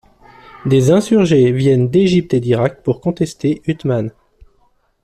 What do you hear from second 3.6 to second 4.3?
ʿUṯmān.